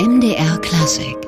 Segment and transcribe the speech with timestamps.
[0.00, 1.18] MDR Klassik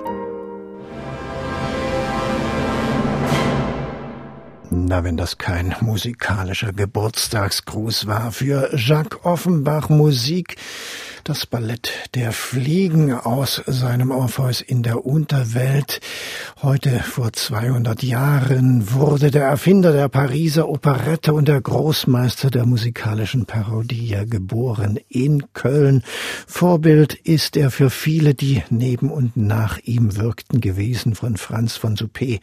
[4.70, 10.56] Na, wenn das kein musikalischer Geburtstagsgruß war für Jacques Offenbach Musik
[11.25, 16.00] das Ballett der Fliegen aus seinem Orpheus in der Unterwelt.
[16.62, 23.46] Heute vor 200 Jahren wurde der Erfinder der Pariser Operette und der Großmeister der musikalischen
[23.46, 26.02] Parodie geboren in Köln.
[26.46, 31.96] Vorbild ist er für viele, die neben und nach ihm wirkten gewesen, von Franz von
[31.96, 32.41] Suppé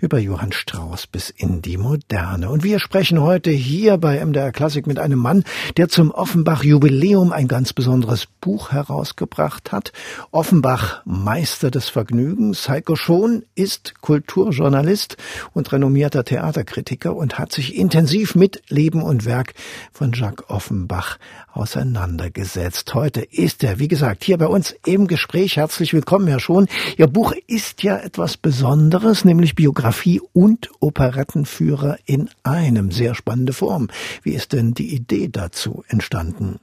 [0.00, 2.48] über Johann Strauss bis in die Moderne.
[2.48, 5.44] Und wir sprechen heute hier bei MDR Klassik mit einem Mann,
[5.76, 9.92] der zum Offenbach Jubiläum ein ganz besonderes neues Buch herausgebracht hat.
[10.32, 12.68] Offenbach Meister des Vergnügens.
[12.68, 15.16] Heiko Schon ist Kulturjournalist
[15.52, 19.54] und renommierter Theaterkritiker und hat sich intensiv mit Leben und Werk
[19.92, 21.18] von Jacques Offenbach
[21.52, 22.94] auseinandergesetzt.
[22.94, 25.56] Heute ist er, wie gesagt, hier bei uns im Gespräch.
[25.56, 26.66] Herzlich willkommen, Herr Schon.
[26.96, 32.90] Ihr Buch ist ja etwas Besonderes, nämlich Biografie und Operettenführer in einem.
[32.90, 33.88] Sehr spannende Form.
[34.24, 36.58] Wie ist denn die Idee dazu entstanden?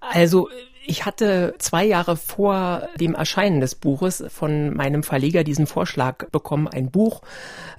[0.00, 0.48] Also
[0.90, 6.66] ich hatte zwei Jahre vor dem Erscheinen des Buches von meinem Verleger diesen Vorschlag bekommen,
[6.66, 7.20] ein Buch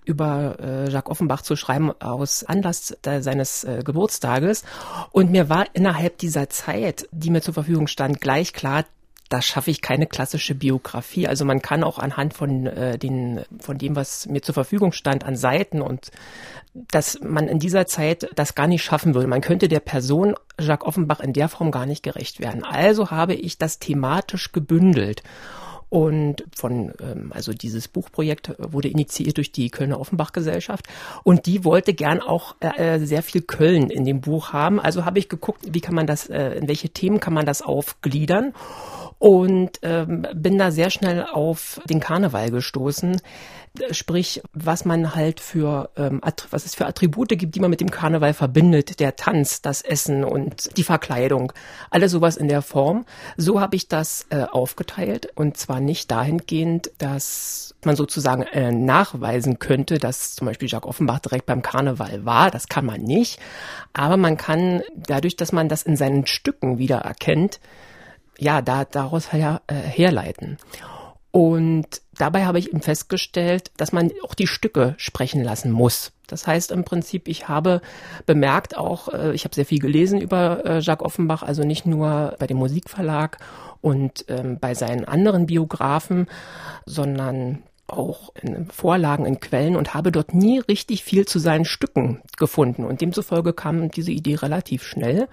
[0.06, 4.64] über äh, Jacques Offenbach zu schreiben aus Anlass seines äh, Geburtstages.
[5.12, 8.86] Und mir war innerhalb dieser Zeit, die mir zur Verfügung stand, gleich klar,
[9.30, 11.28] da schaffe ich keine klassische Biografie.
[11.28, 15.24] Also man kann auch anhand von äh, den von dem, was mir zur Verfügung stand
[15.24, 16.12] an Seiten und
[16.74, 19.28] dass man in dieser Zeit das gar nicht schaffen würde.
[19.28, 22.64] Man könnte der Person Jacques Offenbach in der Form gar nicht gerecht werden.
[22.64, 25.24] Also habe ich das thematisch gebündelt
[25.90, 30.88] und von, ähm, also dieses Buchprojekt wurde initiiert durch die Kölner Offenbach Gesellschaft
[31.24, 34.80] und die wollte gern auch äh, sehr viel Köln in dem Buch haben.
[34.80, 37.62] Also habe ich geguckt, wie kann man das, äh, in welche Themen kann man das
[37.62, 38.54] aufgliedern
[39.20, 43.22] und ähm, bin da sehr schnell auf den Karneval gestoßen.
[43.92, 47.92] Sprich, was man halt für, ähm, was es für Attribute gibt, die man mit dem
[47.92, 51.52] Karneval verbindet, der Tanz, das Essen und die Verkleidung,
[51.92, 53.06] alles sowas in der Form.
[53.38, 59.60] So habe ich das äh, aufgeteilt und zwar nicht dahingehend, dass man sozusagen äh, nachweisen
[59.60, 62.52] könnte, dass zum Beispiel Jacques Offenbach direkt beim Karneval war.
[62.52, 63.40] Das kann man nicht.
[63.94, 67.60] Aber man kann dadurch, dass man das in seinen Stücken wieder erkennt,
[68.40, 70.58] ja, da, daraus her, äh, herleiten.
[71.32, 76.12] Und dabei habe ich eben festgestellt, dass man auch die Stücke sprechen lassen muss.
[76.26, 77.82] Das heißt im Prinzip, ich habe
[78.26, 82.36] bemerkt auch, äh, ich habe sehr viel gelesen über äh, Jacques Offenbach, also nicht nur
[82.40, 83.38] bei dem Musikverlag
[83.82, 86.28] und ähm, bei seinen anderen Biografen,
[86.86, 92.22] sondern auch in Vorlagen, in Quellen und habe dort nie richtig viel zu seinen Stücken
[92.38, 92.86] gefunden.
[92.86, 95.28] Und demzufolge kam diese Idee relativ schnell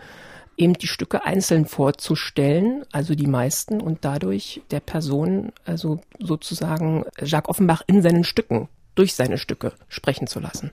[0.56, 7.48] eben die Stücke einzeln vorzustellen, also die meisten, und dadurch der Person, also sozusagen Jacques
[7.48, 10.70] Offenbach in seinen Stücken, durch seine Stücke sprechen zu lassen.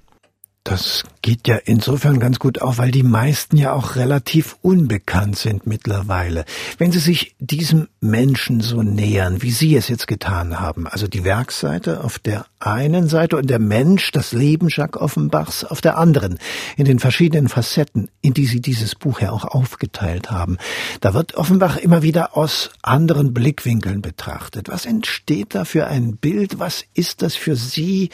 [0.63, 5.67] Das geht ja insofern ganz gut auf, weil die meisten ja auch relativ unbekannt sind
[5.67, 6.45] mittlerweile.
[6.77, 11.25] Wenn Sie sich diesem Menschen so nähern, wie Sie es jetzt getan haben, also die
[11.25, 16.39] Werkseite auf der einen Seite und der Mensch, das Leben Jacques Offenbachs auf der anderen,
[16.77, 20.57] in den verschiedenen Facetten, in die Sie dieses Buch ja auch aufgeteilt haben,
[21.01, 24.69] da wird Offenbach immer wieder aus anderen Blickwinkeln betrachtet.
[24.69, 26.57] Was entsteht da für ein Bild?
[26.59, 28.11] Was ist das für Sie?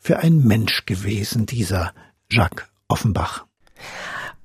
[0.00, 1.92] Für ein Mensch gewesen, dieser
[2.30, 3.44] Jacques Offenbach?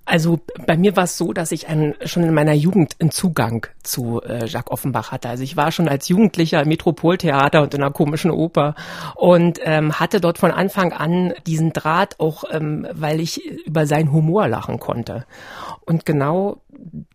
[0.08, 3.66] Also bei mir war es so, dass ich einen, schon in meiner Jugend einen Zugang
[3.82, 5.30] zu äh, Jacques Offenbach hatte.
[5.30, 8.76] Also ich war schon als Jugendlicher im Metropoltheater und in einer komischen Oper
[9.16, 14.12] und ähm, hatte dort von Anfang an diesen Draht, auch ähm, weil ich über seinen
[14.12, 15.26] Humor lachen konnte.
[15.86, 16.62] Und genau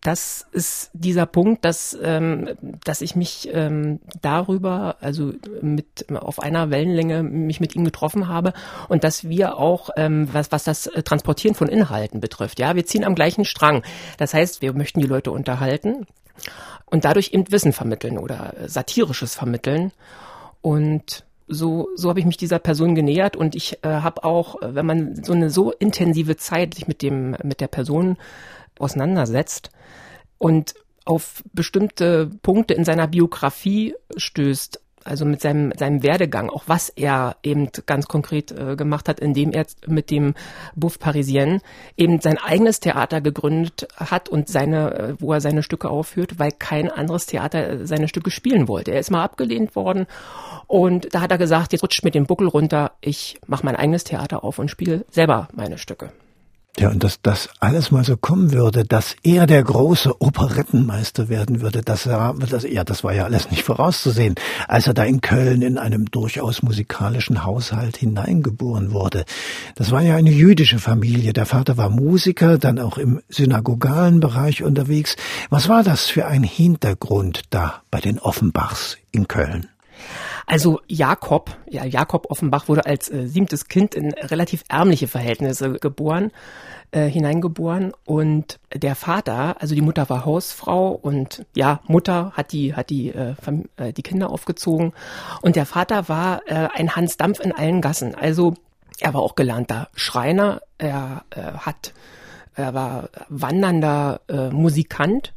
[0.00, 2.50] das ist dieser Punkt, dass, ähm,
[2.84, 8.52] dass ich mich ähm, darüber, also mit auf einer Wellenlänge mich mit ihm getroffen habe
[8.88, 13.04] und dass wir auch, ähm, was, was das Transportieren von Inhalten betrifft, ja, wir ziehen
[13.04, 13.82] am gleichen Strang.
[14.18, 16.06] Das heißt, wir möchten die Leute unterhalten
[16.86, 19.92] und dadurch eben Wissen vermitteln oder satirisches vermitteln
[20.62, 24.86] und so, so habe ich mich dieser Person genähert und ich äh, habe auch, wenn
[24.86, 28.16] man so eine so intensive Zeit sich mit dem mit der Person
[28.80, 29.70] auseinandersetzt
[30.38, 30.74] und
[31.04, 37.36] auf bestimmte Punkte in seiner Biografie stößt, also mit seinem, seinem Werdegang, auch was er
[37.42, 40.34] eben ganz konkret äh, gemacht hat, indem er mit dem
[40.76, 41.62] Buff Parisien
[41.96, 46.52] eben sein eigenes Theater gegründet hat und seine, äh, wo er seine Stücke aufführt, weil
[46.52, 48.92] kein anderes Theater äh, seine Stücke spielen wollte.
[48.92, 50.06] Er ist mal abgelehnt worden
[50.66, 54.04] und da hat er gesagt, jetzt rutscht mit dem Buckel runter, ich mache mein eigenes
[54.04, 56.12] Theater auf und spiele selber meine Stücke.
[56.78, 61.60] Ja, und dass das alles mal so kommen würde, dass er der große Operettenmeister werden
[61.60, 64.36] würde, das, das, ja, das war ja alles nicht vorauszusehen,
[64.68, 69.24] als er da in Köln in einem durchaus musikalischen Haushalt hineingeboren wurde.
[69.74, 71.32] Das war ja eine jüdische Familie.
[71.32, 75.16] Der Vater war Musiker, dann auch im synagogalen Bereich unterwegs.
[75.50, 79.66] Was war das für ein Hintergrund da bei den Offenbachs in Köln?
[80.46, 86.32] Also Jakob, ja, Jakob Offenbach wurde als äh, siebtes Kind in relativ ärmliche Verhältnisse geboren,
[86.90, 92.74] äh, hineingeboren und der Vater, also die Mutter war Hausfrau und ja, Mutter hat die
[92.74, 93.34] hat die äh,
[93.76, 94.92] äh, die Kinder aufgezogen
[95.42, 98.14] und der Vater war äh, ein Hans Dampf in allen Gassen.
[98.14, 98.54] Also
[98.98, 101.92] er war auch gelernter Schreiner, er äh, hat
[102.54, 105.32] er war wandernder äh, Musikant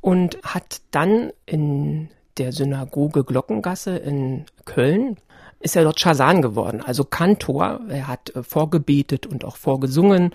[0.00, 5.18] und hat dann in der Synagoge Glockengasse in Köln
[5.60, 7.80] ist er dort Schasan geworden, also Kantor.
[7.90, 10.34] Er hat äh, vorgebetet und auch vorgesungen.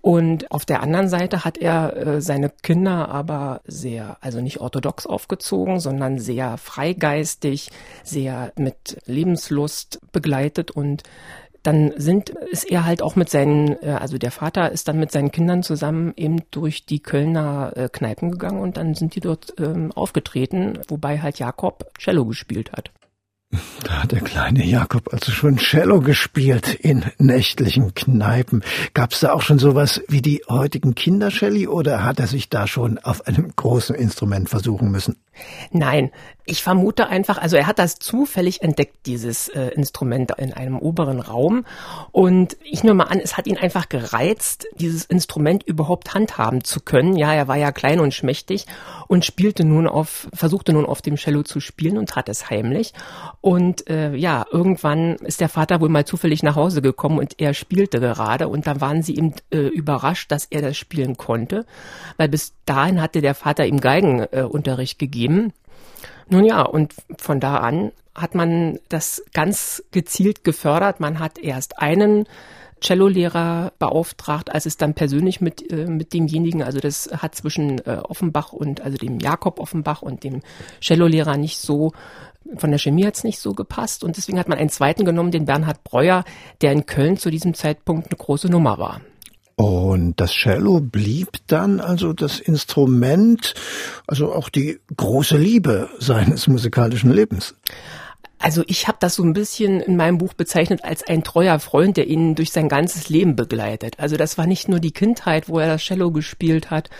[0.00, 5.06] Und auf der anderen Seite hat er äh, seine Kinder aber sehr, also nicht orthodox
[5.06, 7.70] aufgezogen, sondern sehr freigeistig,
[8.02, 11.04] sehr mit Lebenslust begleitet und
[11.66, 15.10] dann sind, ist er halt auch mit seinen, äh, also der Vater ist dann mit
[15.10, 19.54] seinen Kindern zusammen eben durch die Kölner äh, Kneipen gegangen und dann sind die dort
[19.58, 22.90] ähm, aufgetreten, wobei halt Jakob Cello gespielt hat.
[23.84, 28.64] Da hat der kleine Jakob also schon Cello gespielt in nächtlichen Kneipen.
[28.94, 32.98] Gab's da auch schon sowas wie die heutigen Kindercelli oder hat er sich da schon
[32.98, 35.16] auf einem großen Instrument versuchen müssen?
[35.70, 36.10] Nein,
[36.46, 41.18] ich vermute einfach, also er hat das zufällig entdeckt, dieses äh, Instrument in einem oberen
[41.18, 41.66] Raum.
[42.12, 46.80] Und ich nehme mal an, es hat ihn einfach gereizt, dieses Instrument überhaupt handhaben zu
[46.80, 47.16] können.
[47.16, 48.66] Ja, er war ja klein und schmächtig
[49.08, 52.94] und spielte nun auf, versuchte nun auf dem Cello zu spielen und tat es heimlich.
[53.40, 57.54] Und äh, ja, irgendwann ist der Vater wohl mal zufällig nach Hause gekommen und er
[57.54, 61.66] spielte gerade und dann waren sie eben äh, überrascht, dass er das spielen konnte,
[62.18, 65.52] weil bis dahin hatte der Vater ihm Geigenunterricht gegeben
[66.28, 71.00] nun ja, und von da an hat man das ganz gezielt gefördert.
[71.00, 72.24] Man hat erst einen
[72.82, 77.98] Cellolehrer beauftragt, als es dann persönlich mit, äh, mit demjenigen, also das hat zwischen äh,
[78.02, 80.42] Offenbach und, also dem Jakob Offenbach und dem
[80.82, 81.92] Cellolehrer nicht so,
[82.56, 85.46] von der Chemie hat's nicht so gepasst und deswegen hat man einen zweiten genommen, den
[85.46, 86.24] Bernhard Breuer,
[86.60, 89.00] der in Köln zu diesem Zeitpunkt eine große Nummer war.
[89.56, 93.54] Und das Cello blieb dann also das Instrument,
[94.06, 97.54] also auch die große Liebe seines musikalischen Lebens.
[98.38, 101.96] Also ich habe das so ein bisschen in meinem Buch bezeichnet als ein treuer Freund,
[101.96, 103.98] der ihn durch sein ganzes Leben begleitet.
[103.98, 106.90] Also das war nicht nur die Kindheit, wo er das Cello gespielt hat,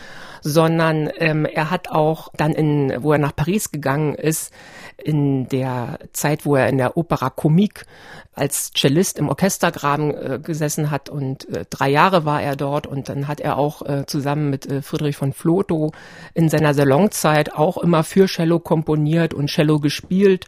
[0.40, 4.50] sondern ähm, er hat auch dann in, wo er nach Paris gegangen ist,
[4.96, 7.84] in der Zeit, wo er in der Opera Comique
[8.32, 13.08] als Cellist im Orchestergraben äh, gesessen hat und äh, drei Jahre war er dort und
[13.08, 15.92] dann hat er auch äh, zusammen mit äh, Friedrich von Flotow
[16.32, 20.46] in seiner Salonzeit auch immer für Cello komponiert und Cello gespielt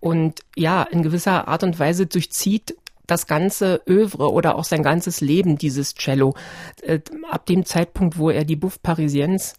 [0.00, 2.76] und ja, in gewisser Art und Weise durchzieht
[3.06, 6.34] das ganze Övre oder auch sein ganzes Leben dieses Cello.
[6.82, 7.00] Äh,
[7.30, 9.54] ab dem Zeitpunkt, wo er die Bouffe Parisiens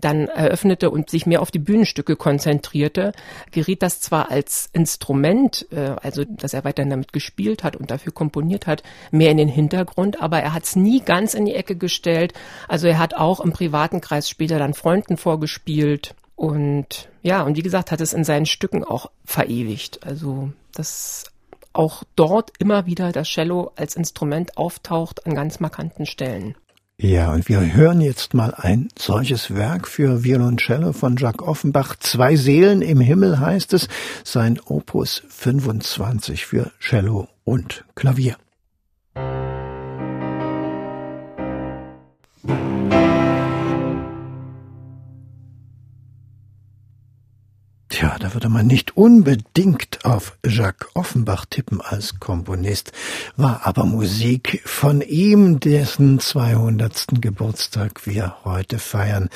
[0.00, 3.12] dann eröffnete und sich mehr auf die Bühnenstücke konzentrierte,
[3.52, 8.12] geriet das zwar als Instrument, äh, also dass er weiterhin damit gespielt hat und dafür
[8.12, 11.76] komponiert hat, mehr in den Hintergrund, aber er hat es nie ganz in die Ecke
[11.76, 12.34] gestellt.
[12.68, 17.62] Also er hat auch im privaten Kreis später dann Freunden vorgespielt und ja, und wie
[17.62, 20.00] gesagt, hat es in seinen Stücken auch verewigt.
[20.04, 21.24] Also, dass
[21.72, 26.54] auch dort immer wieder das Cello als Instrument auftaucht an ganz markanten Stellen.
[26.98, 31.96] Ja, und wir hören jetzt mal ein solches Werk für Violoncello von Jacques Offenbach.
[31.98, 33.88] Zwei Seelen im Himmel heißt es,
[34.22, 38.36] sein Opus 25 für Cello und Klavier.
[48.02, 52.90] Tja, da würde man nicht unbedingt auf Jacques Offenbach tippen als Komponist,
[53.36, 57.06] war aber Musik von ihm, dessen 200.
[57.20, 59.28] Geburtstag wir heute feiern.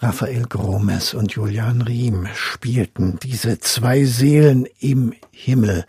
[0.00, 5.84] Raphael Gromes und Julian Riem spielten diese zwei Seelen im Himmel.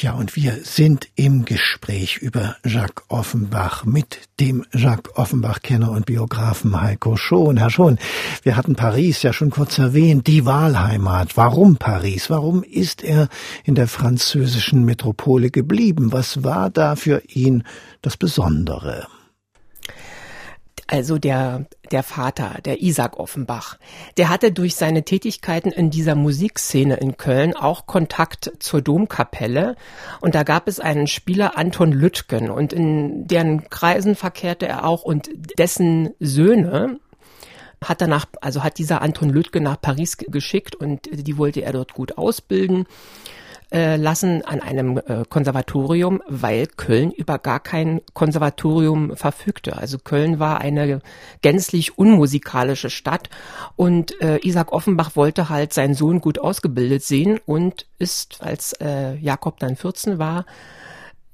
[0.00, 6.80] Ja, und wir sind im Gespräch über Jacques Offenbach mit dem Jacques Offenbach-Kenner und Biografen
[6.80, 7.56] Heiko Schon.
[7.56, 7.98] Herr Schon,
[8.44, 11.36] wir hatten Paris ja schon kurz erwähnt, die Wahlheimat.
[11.36, 12.30] Warum Paris?
[12.30, 13.28] Warum ist er
[13.64, 16.12] in der französischen Metropole geblieben?
[16.12, 17.64] Was war da für ihn
[18.00, 19.08] das Besondere?
[20.90, 23.76] Also der, der Vater, der Isaac Offenbach,
[24.16, 29.76] der hatte durch seine Tätigkeiten in dieser Musikszene in Köln auch Kontakt zur Domkapelle.
[30.22, 32.48] Und da gab es einen Spieler Anton Lüttgen.
[32.48, 35.02] Und in deren Kreisen verkehrte er auch.
[35.02, 35.28] Und
[35.58, 36.98] dessen Söhne,
[37.84, 40.74] hat danach, also hat dieser Anton Lüttgen nach Paris geschickt.
[40.74, 42.86] Und die wollte er dort gut ausbilden
[43.70, 49.76] äh, lassen an einem äh, Konservatorium, weil Köln über gar kein Konservatorium verfügte.
[49.76, 51.00] Also Köln war eine
[51.42, 53.28] gänzlich unmusikalische Stadt
[53.76, 59.16] und äh, Isaac Offenbach wollte halt seinen Sohn gut ausgebildet sehen und ist, als äh,
[59.16, 60.46] Jakob dann 14 war,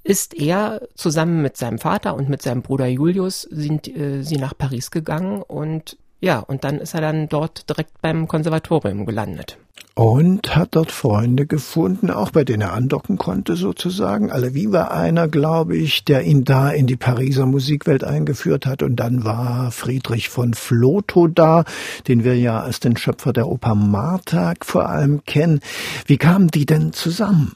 [0.02, 4.56] ist er zusammen mit seinem Vater und mit seinem Bruder Julius sind äh, sie nach
[4.56, 9.58] Paris gegangen und ja, und dann ist er dann dort direkt beim Konservatorium gelandet.
[9.94, 14.32] Und hat dort Freunde gefunden, auch bei denen er andocken konnte sozusagen.
[14.32, 18.82] Allevi war einer, glaube ich, der ihn da in die Pariser Musikwelt eingeführt hat.
[18.82, 21.64] Und dann war Friedrich von Flotow da,
[22.08, 25.60] den wir ja als den Schöpfer der Oper Martag vor allem kennen.
[26.06, 27.52] Wie kamen die denn zusammen?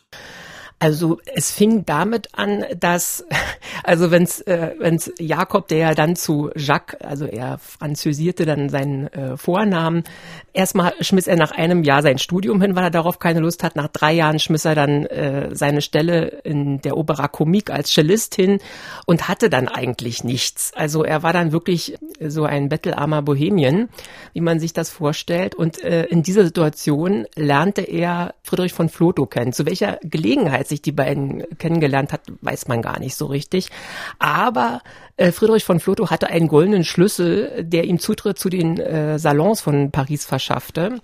[0.81, 3.25] Also es fing damit an, dass,
[3.83, 9.09] also wenn's, äh, wenn's Jakob, der ja dann zu Jacques, also er französierte dann seinen
[9.09, 10.05] äh, Vornamen,
[10.53, 13.75] erstmal schmiss er nach einem Jahr sein Studium hin, weil er darauf keine Lust hat.
[13.75, 18.37] Nach drei Jahren schmiss er dann äh, seine Stelle in der Opera Comique als Cellist
[18.37, 18.59] hin
[19.07, 20.73] und hatte dann eigentlich nichts.
[20.75, 23.89] Also er war dann wirklich so ein bettelarmer Bohemien,
[24.33, 25.57] wie man sich das vorstellt.
[25.57, 29.53] Und äh, in dieser Situation lernte er Friedrich von Flotow kennen.
[29.53, 33.71] Zu welcher Gelegenheit als sich die beiden kennengelernt hat, weiß man gar nicht so richtig.
[34.19, 34.83] Aber
[35.17, 39.61] äh, Friedrich von Flotow hatte einen goldenen Schlüssel, der ihm Zutritt zu den äh, Salons
[39.61, 41.01] von Paris verschaffte.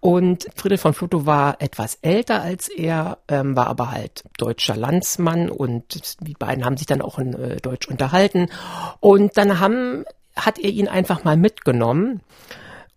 [0.00, 5.50] Und Friedrich von Flotow war etwas älter als er, ähm, war aber halt deutscher Landsmann
[5.50, 8.48] und die beiden haben sich dann auch in äh, Deutsch unterhalten.
[9.00, 10.04] Und dann haben,
[10.36, 12.20] hat er ihn einfach mal mitgenommen.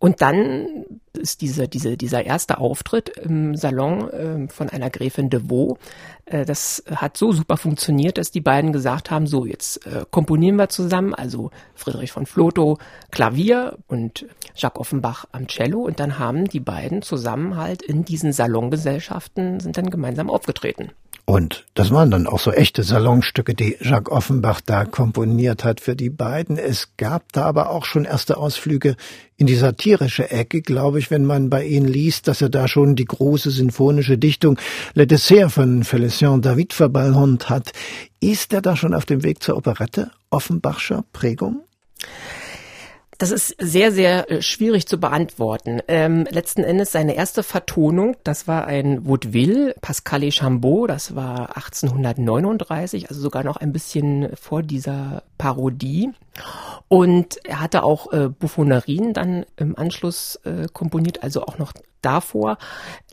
[0.01, 5.47] Und dann ist diese, diese, dieser erste Auftritt im Salon äh, von einer Gräfin de
[5.47, 5.79] Vaux.
[6.25, 10.55] Äh, das hat so super funktioniert, dass die beiden gesagt haben, so jetzt äh, komponieren
[10.55, 12.79] wir zusammen, also Friedrich von Flotow
[13.11, 18.33] Klavier und Jacques Offenbach am Cello und dann haben die beiden zusammen halt in diesen
[18.33, 20.89] Salongesellschaften sind dann gemeinsam aufgetreten.
[21.31, 25.95] Und das waren dann auch so echte Salonstücke, die Jacques Offenbach da komponiert hat für
[25.95, 26.57] die beiden.
[26.57, 28.97] Es gab da aber auch schon erste Ausflüge
[29.37, 32.97] in die satirische Ecke, glaube ich, wenn man bei Ihnen liest, dass er da schon
[32.97, 34.59] die große sinfonische Dichtung
[34.93, 37.71] Le Dessert von Félicien David verballhornt hat.
[38.19, 41.61] Ist er da schon auf dem Weg zur Operette Offenbachscher Prägung?
[43.21, 45.79] Das ist sehr, sehr äh, schwierig zu beantworten.
[45.87, 51.55] Ähm, letzten Endes seine erste Vertonung, das war ein Vaudeville, Pascal et Chambaud, das war
[51.55, 56.09] 1839, also sogar noch ein bisschen vor dieser Parodie.
[56.87, 62.57] Und er hatte auch äh, Buffonerien dann im Anschluss äh, komponiert, also auch noch davor.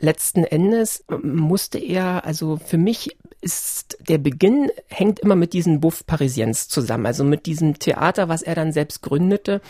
[0.00, 6.04] Letzten Endes musste er, also für mich ist der Beginn hängt immer mit diesen Buff
[6.07, 9.61] Parisiens zusammen, also mit diesem Theater, was er dann selbst gründete.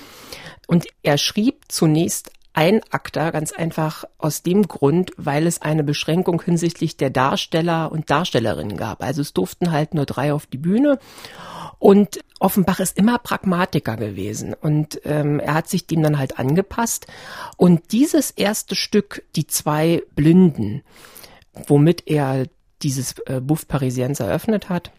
[0.66, 2.80] Und er schrieb zunächst ein
[3.12, 9.00] ganz einfach aus dem Grund, weil es eine Beschränkung hinsichtlich der Darsteller und Darstellerinnen gab.
[9.00, 10.98] Also es durften halt nur drei auf die Bühne.
[11.78, 17.06] Und Offenbach ist immer Pragmatiker gewesen und ähm, er hat sich dem dann halt angepasst.
[17.56, 20.82] Und dieses erste Stück, die zwei Blinden,
[21.68, 22.46] womit er
[22.82, 24.90] dieses äh, Buff Parisiens eröffnet hat,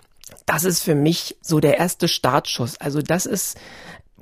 [0.45, 2.77] das ist für mich so der erste Startschuss.
[2.77, 3.57] Also das ist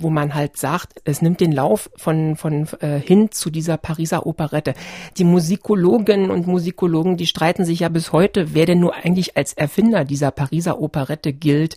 [0.00, 4.26] wo man halt sagt, es nimmt den Lauf von, von äh, hin zu dieser Pariser
[4.26, 4.74] Operette.
[5.16, 9.52] Die Musikologinnen und Musikologen, die streiten sich ja bis heute, wer denn nur eigentlich als
[9.52, 11.76] Erfinder dieser Pariser Operette gilt.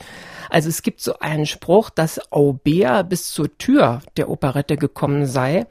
[0.49, 5.65] Also es gibt so einen Spruch, dass Aubert bis zur Tür der Operette gekommen sei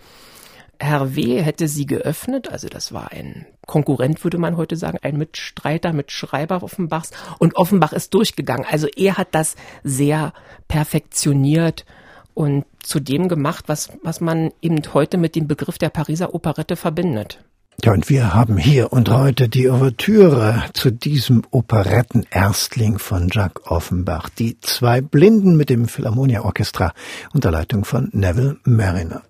[0.80, 5.92] Hervé hätte sie geöffnet, also das war ein Konkurrent, würde man heute sagen, ein Mitstreiter,
[5.92, 7.10] Mitschreiber Offenbachs.
[7.38, 8.66] Und Offenbach ist durchgegangen.
[8.68, 10.32] Also er hat das sehr
[10.68, 11.84] perfektioniert
[12.34, 16.76] und zu dem gemacht, was, was man eben heute mit dem Begriff der Pariser Operette
[16.76, 17.40] verbindet.
[17.82, 24.28] Ja, und wir haben hier und heute die Ouvertüre zu diesem Operettenerstling von Jacques Offenbach.
[24.28, 26.92] Die zwei Blinden mit dem Philharmonia Orchestra
[27.32, 29.22] unter Leitung von Neville Mariner.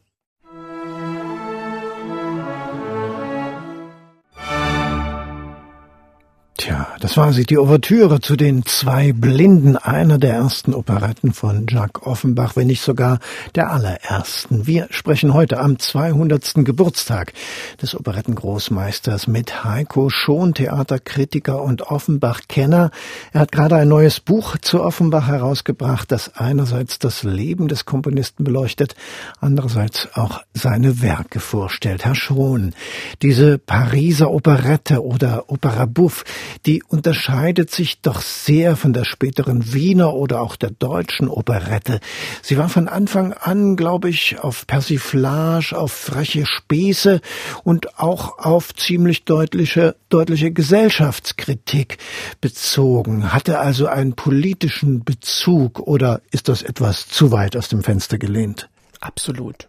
[6.61, 11.67] Tja, das war sie, die Ouvertüre zu den zwei Blinden, einer der ersten Operetten von
[11.67, 13.19] Jacques Offenbach, wenn nicht sogar
[13.55, 14.67] der allerersten.
[14.67, 16.57] Wir sprechen heute am 200.
[16.57, 17.33] Geburtstag
[17.81, 22.91] des Operettengroßmeisters mit Heiko Schon, Theaterkritiker und Offenbach-Kenner.
[23.33, 28.45] Er hat gerade ein neues Buch zu Offenbach herausgebracht, das einerseits das Leben des Komponisten
[28.45, 28.97] beleuchtet,
[29.41, 32.05] andererseits auch seine Werke vorstellt.
[32.05, 32.75] Herr Schon,
[33.23, 36.23] diese Pariser Operette oder Opera Buff,
[36.67, 42.01] die unterscheidet sich doch sehr von der späteren Wiener oder auch der deutschen Operette.
[42.43, 47.21] Sie war von Anfang an, glaube ich, auf Persiflage, auf freche Späße
[47.65, 51.99] und auch auf ziemlich deutliche, deutliche Gesellschaftskritik
[52.41, 58.19] bezogen, hatte also einen politischen Bezug oder ist das etwas zu weit aus dem Fenster
[58.19, 58.69] gelehnt?
[59.01, 59.69] Absolut.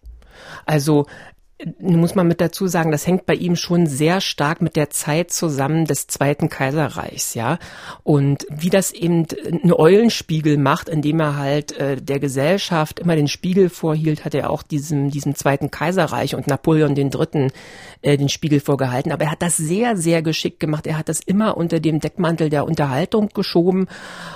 [0.66, 1.08] Also
[1.80, 5.32] muss man mit dazu sagen, das hängt bei ihm schon sehr stark mit der Zeit
[5.32, 7.60] zusammen des Zweiten Kaiserreichs, ja.
[8.04, 13.28] Und wie das eben ein Eulenspiegel macht, indem er halt äh, der Gesellschaft immer den
[13.28, 17.12] Spiegel vorhielt, hat er auch diesem, diesem Zweiten Kaiserreich und Napoleon den
[18.02, 19.12] äh, den Spiegel vorgehalten.
[19.12, 20.88] Aber er hat das sehr, sehr geschickt gemacht.
[20.88, 23.88] Er hat das immer unter dem Deckmantel der Unterhaltung geschoben.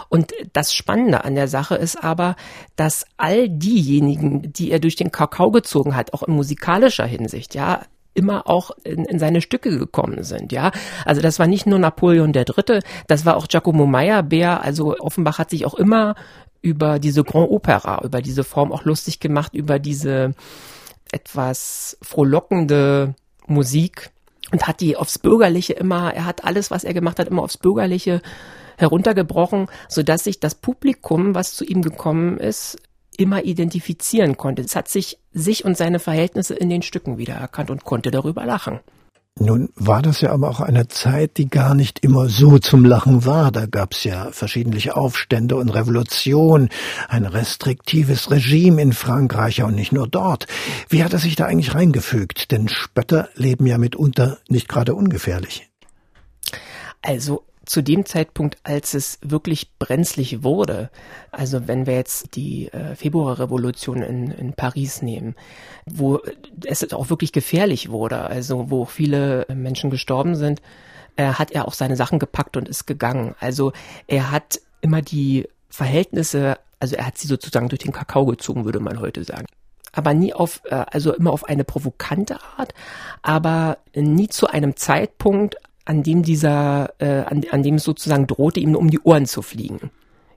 [0.10, 2.36] Und das Spannende an der Sache ist aber,
[2.76, 7.82] dass all diejenigen, die er durch den Kakao gezogen hat, auch in musikalischer Hinsicht, ja,
[8.14, 10.72] immer auch in, in seine Stücke gekommen sind, ja.
[11.06, 15.38] Also das war nicht nur Napoleon der Dritte, das war auch Giacomo Meyerbeer, also Offenbach
[15.38, 16.16] hat sich auch immer
[16.62, 20.34] über diese Grand Opera, über diese Form auch lustig gemacht, über diese
[21.12, 23.14] etwas frohlockende
[23.48, 24.10] Musik
[24.52, 27.58] und hat die aufs Bürgerliche immer, er hat alles, was er gemacht hat, immer aufs
[27.58, 28.22] Bürgerliche
[28.78, 32.78] heruntergebrochen, so dass sich das Publikum, was zu ihm gekommen ist,
[33.20, 34.62] immer identifizieren konnte.
[34.62, 38.80] Es hat sich sich und seine Verhältnisse in den Stücken wiedererkannt und konnte darüber lachen.
[39.38, 43.26] Nun war das ja aber auch eine Zeit, die gar nicht immer so zum Lachen
[43.26, 43.52] war.
[43.52, 46.70] Da gab's ja verschiedene Aufstände und Revolution,
[47.10, 50.48] ein restriktives Regime in Frankreich und nicht nur dort.
[50.88, 52.52] Wie hat er sich da eigentlich reingefügt?
[52.52, 55.70] Denn Spötter leben ja mitunter nicht gerade ungefährlich.
[57.02, 60.90] Also zu dem Zeitpunkt, als es wirklich brenzlig wurde,
[61.32, 65.36] also wenn wir jetzt die äh, Februarrevolution in, in Paris nehmen,
[65.86, 66.22] wo
[66.66, 70.62] es auch wirklich gefährlich wurde, also wo viele Menschen gestorben sind,
[71.16, 73.36] äh, hat er auch seine Sachen gepackt und ist gegangen.
[73.40, 73.74] Also
[74.08, 78.80] er hat immer die Verhältnisse, also er hat sie sozusagen durch den Kakao gezogen, würde
[78.80, 79.48] man heute sagen
[79.98, 82.74] aber nie auf, äh, also immer auf eine provokante Art,
[83.22, 88.60] aber nie zu einem Zeitpunkt, an dem dieser, äh, an, an dem es sozusagen drohte,
[88.60, 89.92] ihm um die Ohren zu fliegen.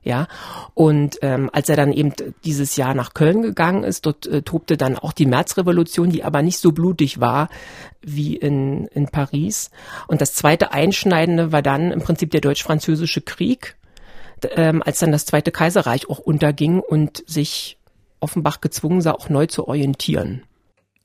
[0.04, 0.28] Ja,
[0.74, 2.12] und ähm, als er dann eben
[2.44, 6.40] dieses Jahr nach Köln gegangen ist, dort äh, tobte dann auch die Märzrevolution, die aber
[6.40, 7.48] nicht so blutig war
[8.00, 9.70] wie in, in Paris.
[10.06, 13.76] Und das zweite Einschneidende war dann im Prinzip der deutsch-französische Krieg,
[14.52, 17.78] ähm, als dann das Zweite Kaiserreich auch unterging und sich
[18.20, 20.42] Offenbach gezwungen sah, auch neu zu orientieren.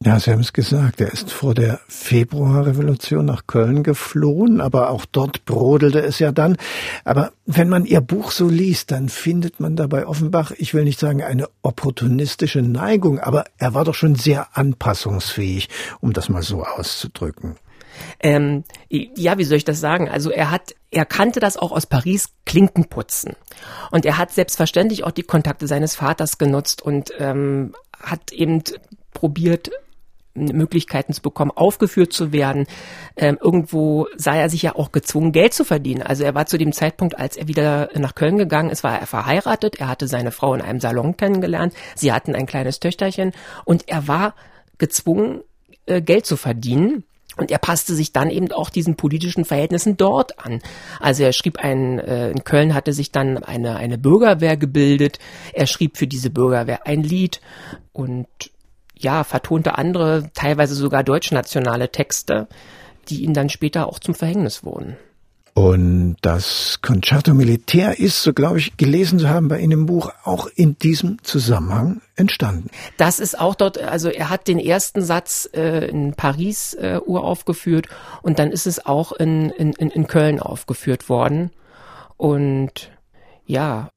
[0.06, 5.06] Ja, Sie haben es gesagt, er ist vor der Februarrevolution nach Köln geflohen, aber auch
[5.06, 6.58] dort brodelte es ja dann.
[7.06, 11.00] Aber wenn man Ihr Buch so liest, dann findet man dabei Offenbach, ich will nicht
[11.00, 15.70] sagen eine opportunistische Neigung, aber er war doch schon sehr anpassungsfähig,
[16.02, 17.56] um das mal so auszudrücken.
[18.20, 20.10] Ähm, ja, wie soll ich das sagen?
[20.10, 23.38] Also er hat, er kannte das auch aus Paris, Klinkenputzen.
[23.92, 28.64] Und er hat selbstverständlich auch die Kontakte seines Vaters genutzt und ähm, hat eben
[29.14, 29.70] probiert,
[30.36, 32.66] Möglichkeiten zu bekommen, aufgeführt zu werden.
[33.16, 36.02] Ähm, irgendwo sah er sich ja auch gezwungen, Geld zu verdienen.
[36.02, 39.08] Also er war zu dem Zeitpunkt, als er wieder nach Köln gegangen ist, war er
[39.08, 39.80] verheiratet.
[39.80, 41.74] Er hatte seine Frau in einem Salon kennengelernt.
[41.96, 43.32] Sie hatten ein kleines Töchterchen
[43.66, 44.34] und er war
[44.78, 45.42] gezwungen,
[45.86, 47.04] äh, Geld zu verdienen.
[47.36, 50.62] Und er passte sich dann eben auch diesen politischen Verhältnissen dort an.
[51.00, 55.18] Also er schrieb ein, äh, in Köln hatte sich dann eine, eine Bürgerwehr gebildet.
[55.52, 57.42] Er schrieb für diese Bürgerwehr ein Lied
[57.92, 58.28] und
[59.04, 62.48] ja, vertonte andere, teilweise sogar deutschnationale Texte,
[63.10, 64.98] die ihm dann später auch zum Verhängnis wurden.
[65.56, 70.12] Und das Concerto Militär ist, so glaube ich, gelesen zu haben bei Ihnen im Buch,
[70.24, 72.72] auch in diesem Zusammenhang entstanden.
[72.98, 77.88] Das ist auch dort, also er hat den ersten Satz äh, in Paris äh, uraufgeführt
[78.24, 81.52] und dann ist es auch in, in, in Köln aufgeführt worden.
[82.18, 82.92] Und
[83.46, 83.92] ja,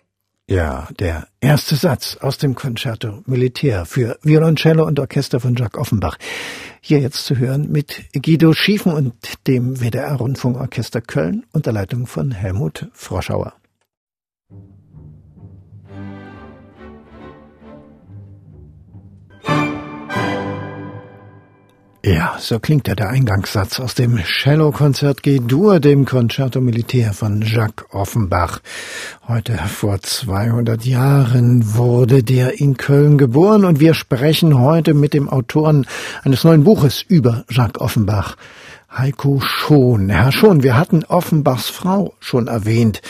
[0.49, 6.19] ja, der erste Satz aus dem Concerto Militär für Violoncello und Orchester von Jacques Offenbach.
[6.81, 9.15] Hier jetzt zu hören mit Guido Schiefen und
[9.49, 13.55] dem WDR Rundfunkorchester Köln unter Leitung von Helmut Froschauer.
[22.07, 27.85] Ja, so klingt ja der Eingangssatz aus dem Cello-Konzert G-Dur, dem Concerto Militär von Jacques
[27.91, 28.61] Offenbach.
[29.27, 35.29] Heute vor 200 Jahren wurde der in Köln geboren und wir sprechen heute mit dem
[35.29, 35.85] Autoren
[36.23, 38.37] eines neuen Buches über Jacques Offenbach.
[38.99, 40.09] Heiko Schon.
[40.09, 43.03] Herr Schon, wir hatten Offenbachs Frau schon erwähnt.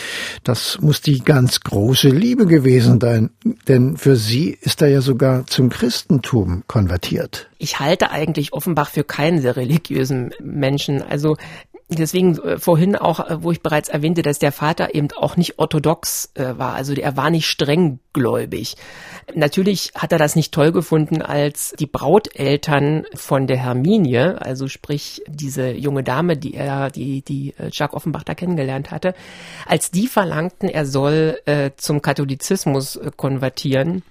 [0.43, 3.29] Das muss die ganz große Liebe gewesen sein,
[3.67, 7.49] denn für sie ist er ja sogar zum Christentum konvertiert.
[7.57, 11.01] Ich halte eigentlich Offenbach für keinen sehr religiösen Menschen.
[11.01, 11.37] Also
[11.89, 15.57] Deswegen äh, vorhin auch, äh, wo ich bereits erwähnte, dass der Vater eben auch nicht
[15.57, 18.75] orthodox äh, war, also er war nicht strenggläubig.
[19.35, 25.21] Natürlich hat er das nicht toll gefunden, als die Brauteltern von der Herminie, also sprich
[25.27, 29.13] diese junge Dame, die er, die, die äh, Jacques Offenbach da kennengelernt hatte,
[29.65, 34.01] als die verlangten, er soll äh, zum Katholizismus äh, konvertieren.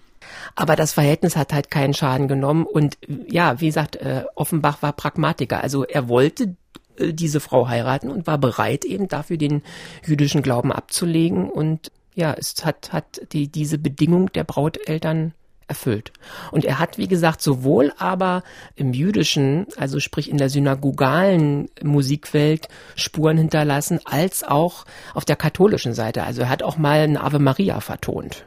[0.55, 2.99] Aber das Verhältnis hat halt keinen Schaden genommen und
[3.29, 5.63] ja, wie gesagt, äh, Offenbach war Pragmatiker.
[5.63, 6.57] Also er wollte
[6.99, 9.63] äh, diese Frau heiraten und war bereit, eben dafür den
[10.05, 11.49] jüdischen Glauben abzulegen.
[11.49, 15.35] Und ja, es hat, hat die, diese Bedingung der Brauteltern
[15.69, 16.13] erfüllt.
[16.51, 18.43] Und er hat, wie gesagt, sowohl aber
[18.75, 25.93] im jüdischen, also sprich in der synagogalen Musikwelt Spuren hinterlassen, als auch auf der katholischen
[25.93, 26.23] Seite.
[26.23, 28.47] Also er hat auch mal eine Ave Maria vertont.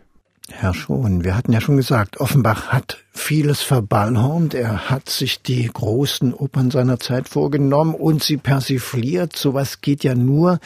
[0.51, 4.53] Herr Schon, wir hatten ja schon gesagt, Offenbach hat vieles verballhornt.
[4.53, 9.35] Er hat sich die großen Opern seiner Zeit vorgenommen und sie persifliert.
[9.35, 10.59] Sowas geht ja nur,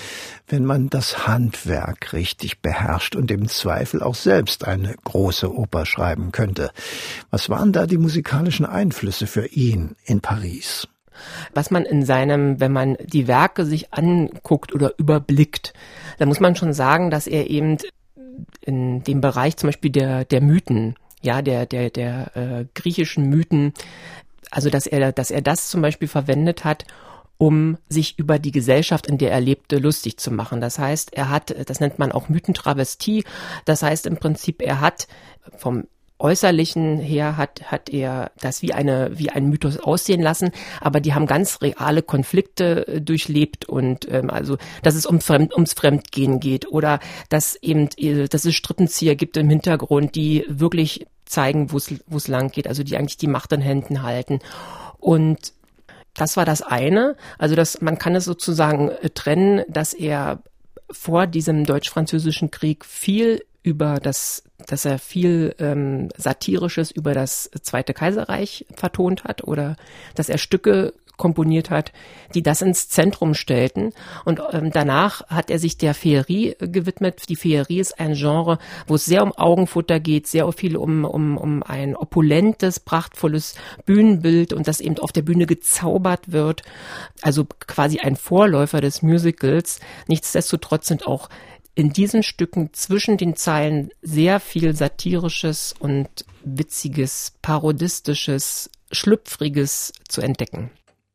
[0.48, 6.32] wenn man das Handwerk richtig beherrscht und im Zweifel auch selbst eine große Oper schreiben
[6.32, 6.72] könnte.
[7.30, 10.88] Was waren da die musikalischen Einflüsse für ihn in Paris?
[11.54, 15.74] Was man in seinem, wenn man die Werke sich anguckt oder überblickt,
[16.18, 17.78] da muss man schon sagen, dass er eben
[18.62, 23.74] in dem Bereich zum Beispiel der, der Mythen, ja, der, der, der äh, griechischen Mythen,
[24.52, 26.86] also dass er, dass er das zum Beispiel verwendet hat,
[27.38, 30.62] um sich über die Gesellschaft, in der er lebte, lustig zu machen.
[30.62, 33.24] Das heißt, er hat, das nennt man auch Mythentravestie,
[33.66, 35.08] das heißt im Prinzip, er hat
[35.58, 35.86] vom
[36.24, 41.14] Äußerlichen her hat, hat er das wie eine, wie ein Mythos aussehen lassen, aber die
[41.14, 46.40] haben ganz reale Konflikte äh, durchlebt und ähm, also, dass es um Fremd, ums Fremdgehen
[46.40, 51.78] geht oder dass eben, äh, dass es Strippenzieher gibt im Hintergrund, die wirklich zeigen, wo
[51.78, 54.40] es lang geht, also die eigentlich die Macht in Händen halten.
[55.00, 55.54] Und
[56.14, 57.18] das war das eine.
[57.38, 60.42] Also dass man kann es sozusagen äh, trennen, dass er
[60.90, 67.94] vor diesem deutsch-französischen Krieg viel über das, dass er viel ähm, Satirisches über das Zweite
[67.94, 69.78] Kaiserreich vertont hat oder
[70.16, 71.92] dass er Stücke komponiert hat,
[72.34, 73.94] die das ins Zentrum stellten.
[74.26, 77.30] Und ähm, danach hat er sich der Feerie gewidmet.
[77.30, 81.38] Die Feerie ist ein Genre, wo es sehr um Augenfutter geht, sehr viel um, um,
[81.38, 86.64] um ein opulentes, prachtvolles Bühnenbild und das eben auf der Bühne gezaubert wird.
[87.22, 89.80] Also quasi ein Vorläufer des Musicals.
[90.08, 91.30] Nichtsdestotrotz sind auch
[91.76, 96.08] in diesen Stücken zwischen den Zeilen sehr viel satirisches und
[96.44, 100.70] witziges, parodistisches, schlüpfriges zu entdecken.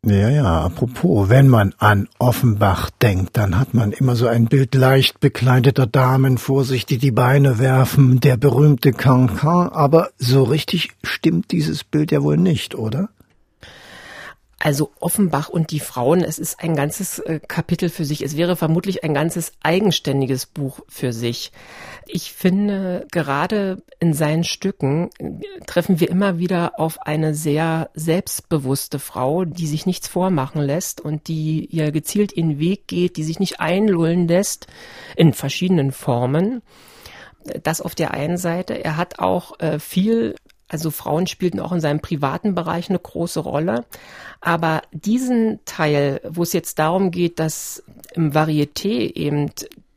[0.07, 4.75] Ja, ja, apropos, wenn man an Offenbach denkt, dann hat man immer so ein Bild
[4.77, 10.91] leicht bekleideter Damen vor sich, die die Beine werfen, der berühmte Cancan, aber so richtig
[11.03, 13.09] stimmt dieses Bild ja wohl nicht, oder?
[14.61, 18.23] Also Offenbach und die Frauen, es ist ein ganzes äh, Kapitel für sich.
[18.23, 21.53] Es wäre vermutlich ein ganzes eigenständiges Buch für sich.
[22.09, 28.99] Ich finde, gerade in seinen Stücken äh, treffen wir immer wieder auf eine sehr selbstbewusste
[28.99, 33.39] Frau, die sich nichts vormachen lässt und die ihr gezielt ihren Weg geht, die sich
[33.39, 34.67] nicht einlullen lässt
[35.15, 36.63] in verschiedenen Formen.
[37.63, 38.83] Das auf der einen Seite.
[38.83, 40.35] Er hat auch äh, viel
[40.69, 43.87] also Frauen spielten auch in seinem privaten Bereich eine große Rolle.
[44.41, 47.83] Aber diesen Teil, wo es jetzt darum geht, dass
[48.15, 49.51] im Varieté eben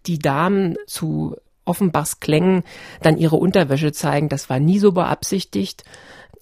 [0.08, 2.64] die Damen zu Offenbachs Klängen
[3.02, 5.84] dann ihre Unterwäsche zeigen, das war nie so beabsichtigt.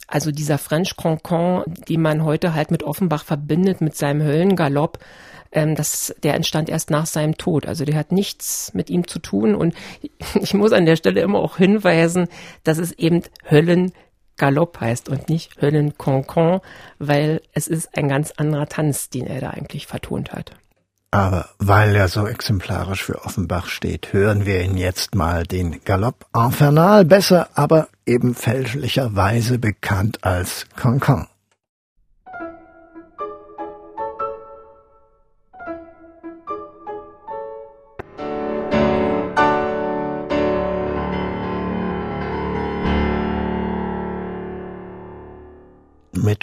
[0.07, 4.99] Also dieser French Cancan, den man heute halt mit Offenbach verbindet, mit seinem Höllengalopp,
[5.51, 7.67] ähm, das, der entstand erst nach seinem Tod.
[7.67, 9.55] Also der hat nichts mit ihm zu tun.
[9.55, 9.75] Und
[10.41, 12.27] ich muss an der Stelle immer auch hinweisen,
[12.63, 13.91] dass es eben Höllen
[14.39, 16.61] Galopp heißt und nicht Höllenkonkon,
[16.97, 20.53] weil es ist ein ganz anderer Tanz, den er da eigentlich vertont hat.
[21.11, 26.25] Aber weil er so exemplarisch für Offenbach steht, hören wir ihn jetzt mal den Galopp
[26.35, 31.27] Infernal, besser aber eben fälschlicherweise bekannt als Cancan.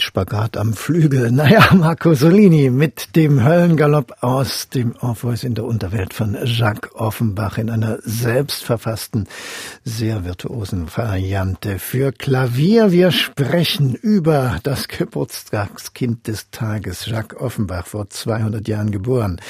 [0.03, 1.31] Spagat am Flügel.
[1.37, 7.59] Naja, Marco Solini mit dem Höllengalopp aus dem Orpheus in der Unterwelt von Jacques Offenbach
[7.59, 9.29] in einer selbstverfassten,
[9.85, 12.91] sehr virtuosen Variante für Klavier.
[12.91, 19.41] Wir sprechen über das Geburtstagskind des Tages, Jacques Offenbach, vor 200 Jahren geboren.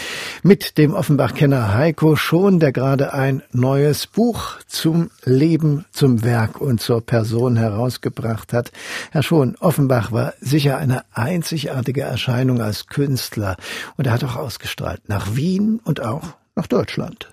[0.43, 6.81] Mit dem Offenbach-Kenner Heiko Schon, der gerade ein neues Buch zum Leben, zum Werk und
[6.81, 8.73] zur Person herausgebracht hat.
[9.11, 13.57] Herr Schon, Offenbach war sicher eine einzigartige Erscheinung als Künstler
[13.97, 16.23] und er hat auch ausgestrahlt nach Wien und auch
[16.55, 17.29] nach Deutschland.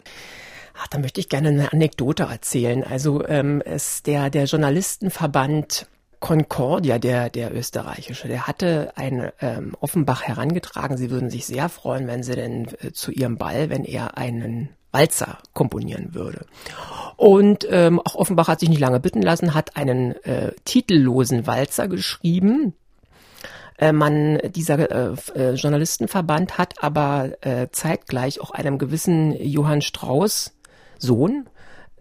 [0.77, 2.83] Ach, da möchte ich gerne eine Anekdote erzählen.
[2.83, 5.87] Also ähm, es der der Journalistenverband
[6.23, 10.95] Concordia, der, der österreichische, der hatte ein ähm, Offenbach herangetragen.
[10.95, 14.69] Sie würden sich sehr freuen, wenn sie denn äh, zu ihrem Ball, wenn er einen
[14.93, 16.45] Walzer komponieren würde.
[17.17, 21.89] Und ähm, auch Offenbach hat sich nicht lange bitten lassen, hat einen äh, titellosen Walzer
[21.89, 22.73] geschrieben.
[23.83, 30.53] Äh, man, dieser äh, äh, Journalistenverband hat aber äh, zeitgleich auch einem gewissen Johann Strauß
[30.99, 31.49] Sohn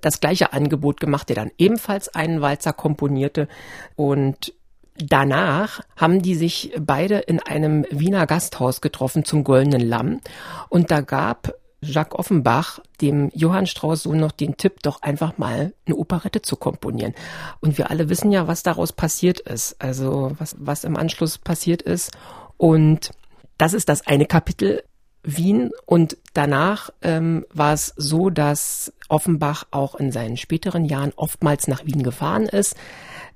[0.01, 3.49] das gleiche Angebot gemacht, der dann ebenfalls einen Walzer komponierte.
[3.97, 4.55] Und
[4.95, 10.21] Danach haben die sich beide in einem Wiener Gasthaus getroffen zum Goldenen Lamm.
[10.69, 15.75] Und da gab Jacques Offenbach dem Johann Strauss Sohn noch den Tipp, doch einfach mal
[15.85, 17.15] eine Operette zu komponieren.
[17.61, 21.83] Und wir alle wissen ja, was daraus passiert ist, also was, was im Anschluss passiert
[21.83, 22.13] ist.
[22.57, 23.11] Und
[23.59, 24.83] das ist das eine Kapitel
[25.25, 31.69] Wien und danach ähm, war es so, dass Offenbach auch in seinen späteren Jahren oftmals
[31.69, 32.77] nach Wien gefahren ist,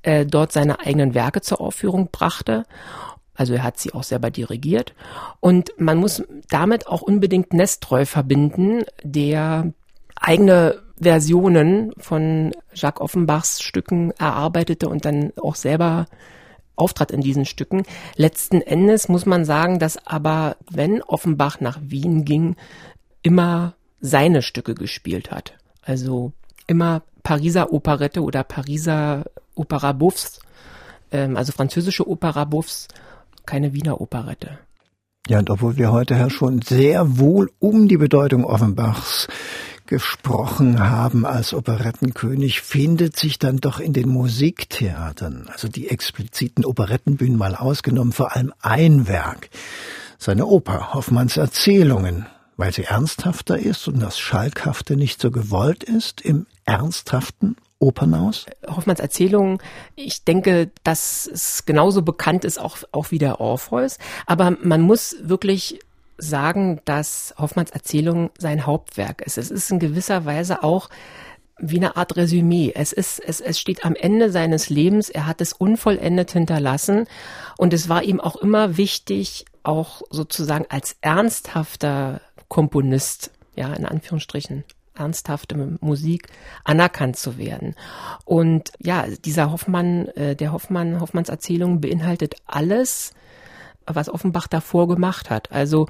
[0.03, 2.65] äh, dort seine eigenen Werke zur Aufführung brachte
[3.37, 4.95] also er hat sie auch selber dirigiert.
[5.41, 9.73] Und man muss damit auch unbedingt Nestreu verbinden, der
[10.17, 16.07] eigene Versionen von Jacques Offenbachs Stücken erarbeitete und dann auch selber
[16.75, 17.85] auftrat in diesen Stücken.
[18.17, 22.57] Letzten Endes muss man sagen, dass aber, wenn Offenbach nach Wien ging,
[23.23, 25.55] immer seine Stücke gespielt hat.
[25.83, 26.33] Also
[26.67, 30.41] immer Pariser Operette oder Pariser Opera Buffs,
[31.11, 32.89] ähm, also französische Opera Buffs
[33.47, 34.59] keine Wiener Operette.
[35.29, 39.27] Ja, und obwohl wir heute ja schon sehr wohl um die Bedeutung Offenbachs
[39.87, 47.39] gesprochen haben als Operettenkönig, findet sich dann doch in den Musiktheatern, also die expliziten Operettenbühnen
[47.39, 49.49] mal ausgenommen, vor allem ein Werk.
[50.19, 56.21] Seine Oper, Hoffmanns Erzählungen, weil sie ernsthafter ist und das Schalkhafte nicht so gewollt ist,
[56.21, 58.47] im Ernsthaften Opernhaus?
[58.67, 59.61] Hoffmanns Erzählung,
[59.95, 63.99] ich denke, dass es genauso bekannt ist auch, auch wie der Orpheus.
[64.27, 65.81] Aber man muss wirklich
[66.19, 69.37] sagen, dass Hoffmanns Erzählung sein Hauptwerk ist.
[69.37, 70.89] Es ist in gewisser Weise auch
[71.59, 72.73] wie eine Art Resümee.
[72.75, 75.09] Es ist, es, es steht am Ende seines Lebens.
[75.09, 77.07] Er hat es unvollendet hinterlassen.
[77.57, 84.65] Und es war ihm auch immer wichtig, auch sozusagen als ernsthafter Komponist, ja, in Anführungsstrichen,
[84.97, 86.29] ernsthafte Musik
[86.65, 87.75] anerkannt zu werden.
[88.25, 93.13] Und ja, dieser Hoffmann, äh, der Hoffmann, Hoffmanns Erzählung beinhaltet alles,
[93.87, 95.53] was Offenbach davor gemacht hat.
[95.53, 95.89] Also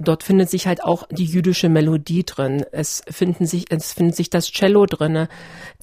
[0.00, 2.64] dort findet sich halt auch die jüdische Melodie drin.
[2.72, 5.28] Es finden sich, es findet sich das Cello drinne.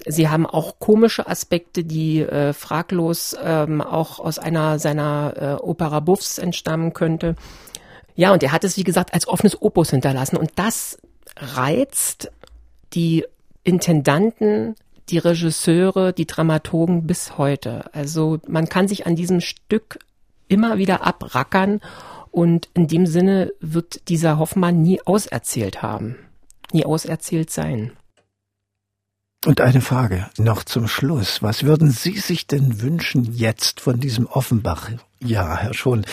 [0.05, 5.99] Sie haben auch komische Aspekte, die äh, fraglos ähm, auch aus einer seiner äh, Opera
[5.99, 7.35] Buffs entstammen könnte.
[8.15, 10.37] Ja, und er hat es, wie gesagt, als offenes Opus hinterlassen.
[10.37, 10.97] Und das
[11.35, 12.31] reizt
[12.93, 13.25] die
[13.63, 14.75] Intendanten,
[15.09, 17.93] die Regisseure, die Dramaturgen bis heute.
[17.93, 19.99] Also man kann sich an diesem Stück
[20.47, 21.81] immer wieder abrackern
[22.31, 26.15] und in dem Sinne wird dieser Hoffmann nie auserzählt haben,
[26.71, 27.91] nie auserzählt sein.
[29.45, 31.41] Und eine Frage noch zum Schluss.
[31.41, 34.89] Was würden Sie sich denn wünschen jetzt von diesem Offenbach?
[35.19, 36.05] Ja, Herr Schon,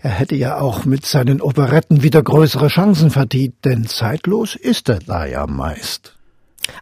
[0.00, 4.98] er hätte ja auch mit seinen Operetten wieder größere Chancen verdient, denn zeitlos ist er
[4.98, 6.13] da ja meist.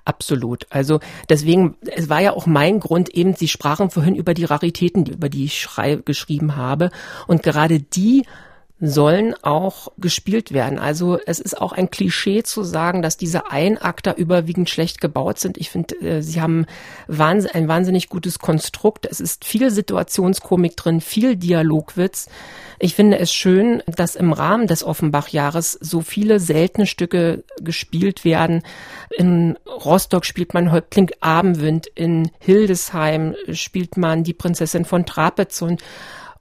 [0.05, 0.67] Absolut.
[0.71, 5.07] Also deswegen, es war ja auch mein Grund eben, Sie sprachen vorhin über die Raritäten,
[5.07, 5.69] über die ich
[6.05, 6.91] geschrieben habe.
[7.27, 8.25] Und gerade die
[8.85, 10.81] sollen auch gespielt werden.
[10.81, 15.57] Also es ist auch ein Klischee zu sagen, dass diese Einakter überwiegend schlecht gebaut sind.
[15.57, 16.67] Ich finde, äh, sie haben
[17.07, 19.07] ein wahnsinnig gutes Konstrukt.
[19.09, 22.29] Es ist viel Situationskomik drin, viel Dialogwitz.
[22.81, 28.65] Ich finde es schön, dass im Rahmen des Offenbach-Jahres so viele seltene Stücke gespielt werden.
[29.17, 35.85] In Rostock spielt man Häuptling Abendwind, in Hildesheim spielt man die Prinzessin von Trapez und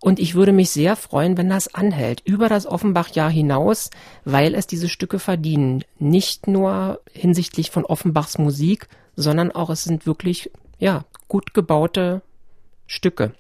[0.02, 3.92] und ich würde mich sehr freuen, wenn das anhält, über das Offenbach-Jahr hinaus,
[4.26, 5.84] weil es diese Stücke verdienen.
[6.00, 12.24] Nicht nur hinsichtlich von Offenbachs Musik, sondern auch es sind wirklich, ja, gut gebaute
[12.88, 13.34] Stücke.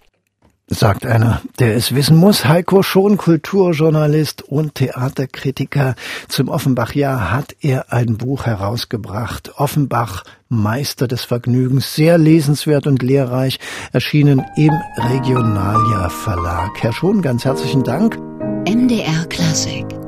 [0.71, 2.45] Sagt einer, der es wissen muss.
[2.45, 5.95] Heiko Schon, Kulturjournalist und Theaterkritiker.
[6.27, 9.51] Zum Offenbach-Jahr hat er ein Buch herausgebracht.
[9.57, 11.93] Offenbach, Meister des Vergnügens.
[11.93, 13.60] Sehr lesenswert und lehrreich.
[13.91, 16.71] Erschienen im Regionalia Verlag.
[16.81, 18.17] Herr Schon, ganz herzlichen Dank.
[18.65, 20.00] MDR Klassik